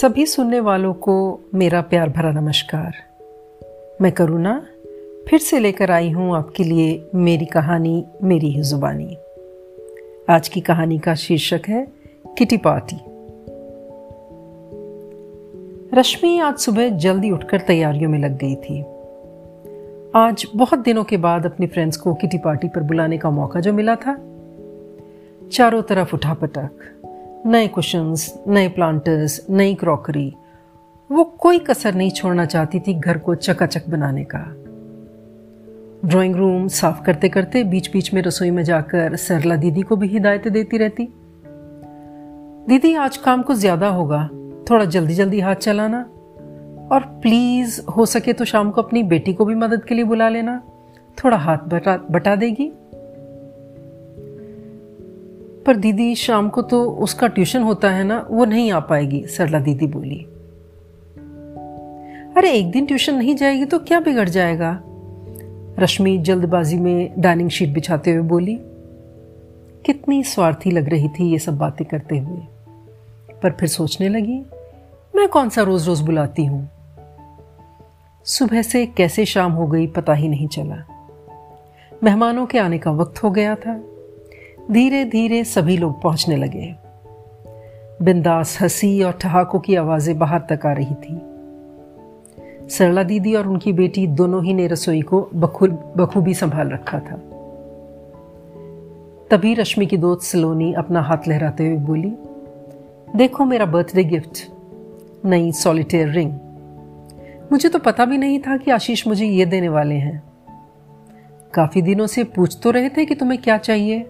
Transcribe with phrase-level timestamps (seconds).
[0.00, 2.94] सभी सुनने वालों को मेरा प्यार भरा नमस्कार।
[4.00, 4.66] मैं करुणा,
[5.28, 9.16] फिर से लेकर आई हूँ आपके लिए मेरी कहानी, मेरी ही जुबानी।
[10.30, 11.88] आज की कहानी का शीर्षक है,
[12.38, 12.96] किटी पार्टी।
[16.00, 18.82] रश्मि आज सुबह जल्दी उठकर तैयारियों में लग गई थी।
[20.14, 23.72] आज बहुत दिनों के बाद अपने फ्रेंड्स को किटी पार्टी पर बुलाने का मौका जो
[23.72, 24.18] मिला था।
[25.52, 26.70] चारों तरफ़ उठा पटक
[27.46, 30.34] नए कुशंस नए प्लांटर्स नई क्रॉकरी
[31.10, 34.38] वो कोई कसर नहीं छोड़ना चाहती थी घर को चकाचक बनाने का।
[36.08, 40.08] ड्राइंग रूम साफ़ करते करते बीच बीच में रसोई में जाकर सरला दीदी को भी
[40.08, 41.08] हिदायतें देती रहती।
[42.68, 44.28] दीदी, आज काम कुछ ज़्यादा होगा।
[44.70, 46.00] थोड़ा जल्दी जल्दी हाथ चलाना।
[46.92, 50.28] और प्लीज़ हो सके तो शाम को अपनी बेटी को भी मदद के लिए बुला
[50.28, 50.62] लेना।
[51.24, 52.72] थोड़ा हाथ बटा बटा देगी।
[55.66, 59.58] पर दीदी शाम को तो उसका ट्यूशन होता है ना, वो नहीं आ पाएगी, सरला
[59.58, 60.26] दीदी बोली।
[62.36, 64.80] अरे, एक दिन ट्यूशन नहीं जाएगी तो क्या बिगड़ जाएगा?
[65.78, 68.58] रश्मि जल्दबाजी में डाइनिंग शीट बिछाते हुए बोली,
[69.86, 72.40] कितनी स्वार्थी लग रही थी ये सब बातें करते हुए।
[73.42, 74.42] पर फिर सोचने लगी,
[75.16, 76.68] मैं कौन सा रोज रोज बुलाती हूँ?
[78.24, 80.84] सुबह से कैसे शाम हो गई पता ही नहीं चला।
[82.04, 83.80] मेहमानों के आने का वक्त हो गया था।
[84.70, 86.74] धीरे धीरे सभी लोग पहुँचने लगे।
[88.02, 91.18] बिंदास हँसी और ठहाकों की आवाज़ें बाहर तक आ रही थी।
[92.68, 95.20] सरला दीदी और उनकी बेटी दोनों ही ने रसोई को
[95.96, 97.16] बखूबी संभाल रखा था।
[99.30, 102.12] तभी रश्मि की दोस्त सलोनी अपना हाथ लहराते हुए बोली,
[103.16, 104.46] देखो मेरा बर्थडे गिफ्ट,
[105.24, 106.32] नई सॉलिटेयर रिंग।
[107.52, 110.22] मुझे तो पता भी नहीं था कि आशीष मुझे ये देने वाले हैं।
[111.54, 114.06] काफ़ी दिनों से पूछ तो रहे थे कि तुम्हें क्या चाहिए।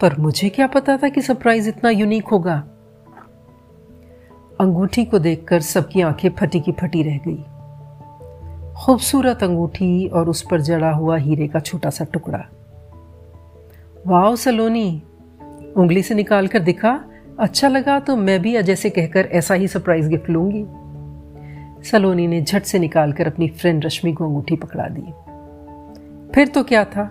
[0.00, 2.64] पर मुझे क्या पता था कि सरप्राइज़ इतना यूनिक होगा?
[4.60, 7.44] अंगूठी को देखकर सबकी आँखें फटी की फटी रह गई।
[8.74, 12.44] खूबसूरत अंगूठी और उस पर जड़ा हुआ हीरे का छोटा सा टुकड़ा।
[14.06, 15.02] वाह सलोनी,
[15.76, 17.00] उंगली से निकाल कर दिखा।
[17.40, 20.66] अच्छा लगा तो मैं भी अजय से कहकर ऐसा ही सरप्राइज़ गिफ्ट लूँगी।
[21.90, 25.12] सलोनी ने झट से निकालकर अपनी फ्रेंड रश्मि को अंगूठी पकड़ा दी।
[26.34, 27.10] फिर तो क्या था?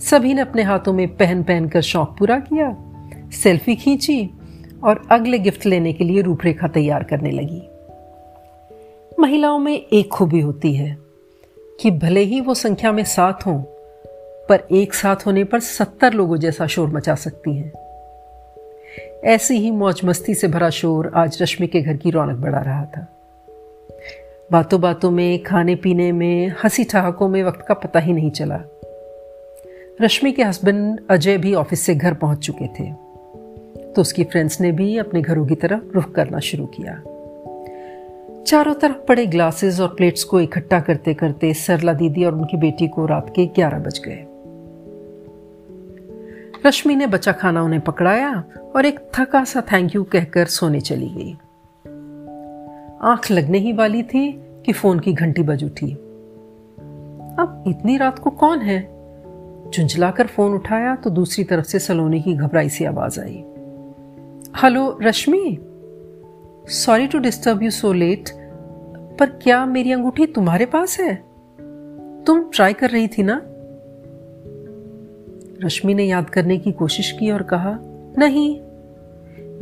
[0.00, 2.76] सभी ने अपने हाथों में पहन पहन कर शौक पूरा किया,
[3.30, 4.30] सेल्फी खींची
[4.84, 7.62] और अगले गिफ्ट लेने के लिए रूपरेखा तैयार करने लगी।
[9.20, 10.96] महिलाओं में एक खूबी होती है
[11.80, 13.62] कि भले ही वो संख्या में सात हों,
[14.48, 17.72] पर एक साथ होने पर सत्तर लोगों जैसा शोर मचा सकती हैं।
[19.24, 22.84] ऐसी ही मौज मस्ती से भरा शोर आज रश्मि के घर की रौनक बढ़ा रहा
[22.84, 23.06] था।
[24.52, 28.60] बातों बातों में खाने पीने में हँसी ठहाकों में वक्त का पता ही नहीं चला।
[30.02, 32.92] रश्मि के हस्बैंड अजय भी ऑफ़िस से घर पहुँच चुके थे।
[33.92, 36.94] तो उसकी फ्रेंड्स ने भी अपने घरों की तरफ़ रुख करना शुरू किया।
[38.42, 42.88] चारों तरफ़ पड़े ग्लासेस और प्लेट्स को इकट्ठा करते करते सरला दीदी और उनकी बेटी
[42.88, 44.26] को रात के ग्यारह बज गए।
[46.66, 48.44] रश्मि ने बचा खाना उन्हें पकड़ाया
[48.76, 51.32] और एक थका सा थैंक यू कहकर सोने चली गई।
[53.02, 54.32] आँख लगने ही वाली थी
[54.66, 55.92] कि फ़ोन की घंटी बज उठी।
[57.38, 58.93] अब इतनी रात को कौन है?
[59.70, 63.44] झुंझलाकर फ़ोन उठाया तो दूसरी तरफ़ से सलोनी की घबराई सी आवाज़ आई।
[64.62, 65.58] Hello, Rashmi?
[66.68, 68.28] Sorry to disturb you so late
[69.18, 71.14] पर क्या मेरी अंगूठी तुम्हारे पास है?
[72.24, 73.42] तुम ट्राई कर रही थी ना?
[75.64, 77.78] रश्मि ने याद करने की कोशिश की और कहा,
[78.18, 78.60] नहीं,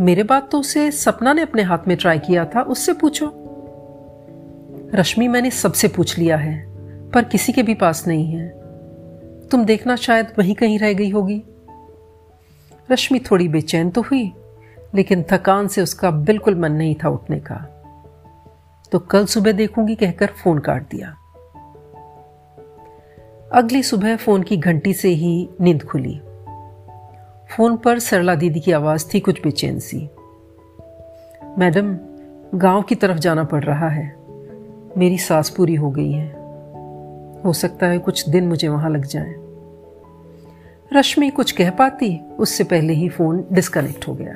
[0.05, 3.33] मेरे बात तो उसे सपना ने अपने हाथ में ट्राई किया था, उससे पूछो।
[4.95, 6.67] रश्मि, मैंने सबसे पूछ लिया है,
[7.11, 8.62] पर किसी के भी पास नहीं है।
[9.53, 11.43] तुम देखना शायद वहीं कहीं रह गई होगी।
[12.91, 14.33] रश्मि थोड़ी बेचैन तो हुई,
[14.95, 17.69] लेकिन थकान से उसका बिल्कुल मन नहीं था उठने का।
[18.93, 21.17] तो कल सुबह देखूँगी कहकर फ़ोन काट दिया।
[23.53, 26.21] अगली सुबह फ़ोन की घंटी से ही नींद खुली।
[27.57, 30.09] फ़ोन पर सरला दीदी की आवाज़ थी कुछ बेचैन सी।
[31.59, 31.97] मैडम,
[32.59, 34.17] गाँव की तरफ़ जाना पड़ रहा है।
[34.97, 36.33] मेरी सास पूरी हो गई है।
[37.45, 39.42] हो सकता है कुछ दिन मुझे वहाँ लग जाए।
[40.93, 44.33] रश्मि कुछ कह पाती, उससे पहले ही फ़ोन डिस्कनेक्ट हो गया।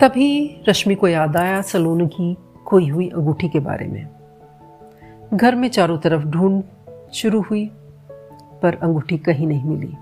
[0.00, 2.36] तभी रश्मि को याद आया सलोन की
[2.66, 4.08] खोई हुई अंगूठी के बारे में।
[5.34, 6.62] घर में चारों तरफ़ ढूंढ
[7.12, 7.70] शुरू हुई,
[8.62, 9.94] पर अंगूठी कहीं नहीं मिली।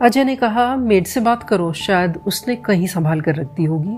[0.00, 3.96] अजय ने कहा, मेड से बात करो, शायद उसने कहीं संभाल कर रख दी होगी।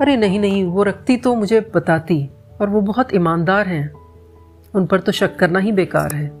[0.00, 2.30] अरे नहीं नहीं, वो रखती तो मुझे बताती,
[2.60, 4.03] और वो बहुत ईमानदार हैं।
[4.74, 6.32] उन पर तो शक करना ही बेकार है।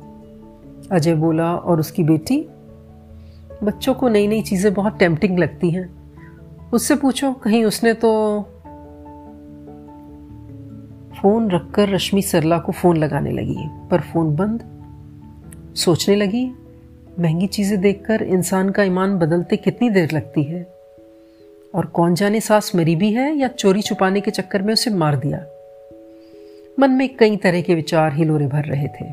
[0.92, 2.48] अजय बोला, और उसकी बेटी?
[3.62, 6.04] बच्चों को नई नई चीज़ें बहुत टेम्पटिंग लगती हैं।
[6.72, 8.40] उससे पूछो, कहीं उसने तो
[11.22, 14.62] फ़ोन रखकर रश्मि सरला को फ़ोन लगाने लगी, पर फ़ोन बंद।
[15.76, 16.52] सोचने लगी,
[17.20, 20.74] महँगी चीज़ें देखकर इंसान का ईमान बदलते कितनी देर लगती है?
[21.74, 25.16] और कौन जाने सास मरी भी है या चोरी छुपाने के चक्कर में उसे मार
[25.16, 25.53] दिया?
[26.80, 29.04] मन में कई तरह के विचार हिलोरे भर रहे थे।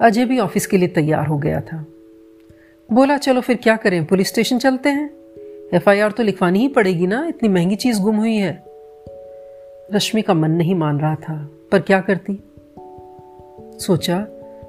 [0.00, 1.86] अजय भी ऑफ़िस के लिए तैयार हो गया था।
[2.92, 4.04] बोला, चलो फिर क्या करें?
[4.04, 5.10] पुलिस स्टेशन चलते हैं?
[5.74, 7.26] एफआईआर तो लिखवानी ही पड़ेगी ना?
[7.28, 8.64] इतनी महँगी चीज़ गुम हुई है।
[9.92, 12.42] रश्मि का मन नहीं मान रहा था, पर क्या करती?
[13.78, 14.26] सोचा,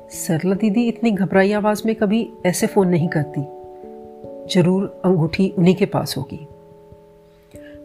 [0.09, 3.41] सरला दीदी, इतनी घबराई आवाज़ में कभी ऐसे फ़ोन नहीं करती।
[4.53, 6.47] ज़रूर अंगूठी उन्हीं के पास होगी।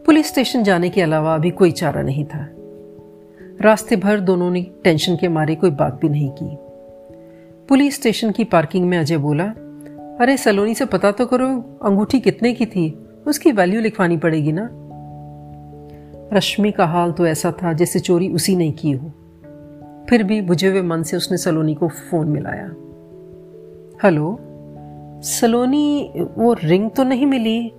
[0.05, 2.49] पुलिस स्टेशन जाने के अलावा अभी कोई चारा नहीं था।
[3.61, 6.57] रास्ते भर दोनों ने टेंशन के मारे कोई बात भी नहीं की।
[7.69, 9.45] पुलिस स्टेशन की पार्किंग में अजय बोला,
[10.21, 11.47] अरे सलोनी से पता तो करो,
[11.83, 13.07] अंगूठी कितने की थी?
[13.27, 14.69] उसकी वैल्यू लिखवानी पड़ेगी ना?
[16.33, 19.11] रश्मि का हाल तो ऐसा था जैसे चोरी उसी ने की हो।
[20.09, 22.71] फिर भी बुझे हुए मन से उसने सलोनी को फ़ोन मिलाया।
[24.03, 24.39] हेलो,
[25.21, 27.71] सलोनी, वो रिंग तो नहीं मिली?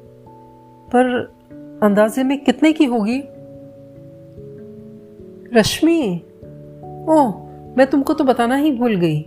[0.94, 1.32] पर
[1.82, 3.22] अंदाजे में कितने की होगी?
[5.52, 6.00] रश्मि।
[7.08, 7.32] ओह,
[7.78, 9.24] मैं तुमको तो बताना ही भूल गई।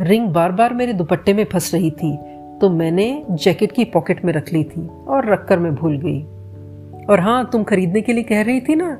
[0.00, 2.16] रिंग बार बार मेरे दुपट्टे में फंस रही थी
[2.60, 6.22] तो मैंने जैकेट की पॉकेट में रख ली थी और रखकर मैं भूल गई।
[7.06, 8.94] और हाँ तुम खरीदने के लिए कह रही थी ना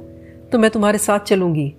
[0.53, 1.73] तो मैं तुम्हारे साथ चलूँगी।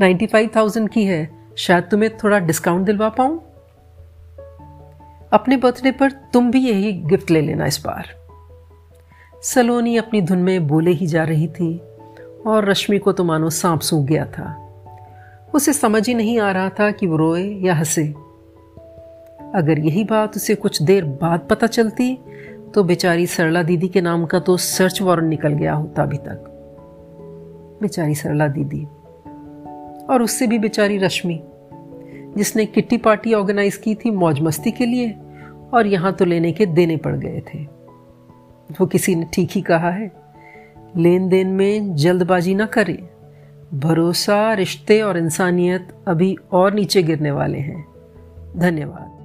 [0.00, 3.40] नाइन्टी फाइव थाउज़ेंड की है, शायद तुम्हें थोड़ा डिस्काउंट दिलवा पाऊँ?
[5.32, 8.14] अपने बर्थडे पर तुम भी यही गिफ्ट ले लेना इस बार।
[9.42, 11.74] सलोनी अपनी धुन में बोले ही जा रही थी
[12.46, 14.62] और रश्मि को तो मानो सांप सूख गया था।
[15.54, 18.14] उसे समझ ही नहीं आ रहा था कि वो रोए या हंसे।
[19.54, 22.18] अगर यही बात उसे कुछ देर बाद पता चलती
[22.74, 26.52] तो बेचारी सरला दीदी के नाम का तो सर्च वारंट निकल गया होता अभी तक।
[27.82, 28.84] बेचारी सरला दीदी।
[30.06, 31.42] और उससे भी बेचारी रश्मि,
[32.36, 35.16] जिसने किट्टी पार्टी ऑर्गेनाइज की थी मौज मस्ती के लिए,
[35.74, 37.58] और यहाँ तो लेने के देने पड़ गए थे।
[38.80, 40.25] वो किसी ने ठीक ही कहा है।
[40.96, 43.08] लेन देन में जल्दबाजी ना करें।
[43.78, 47.86] भरोसा, रिश्ते और इंसानियत अभी और नीचे गिरने वाले हैं।
[48.56, 49.15] धन्यवाद।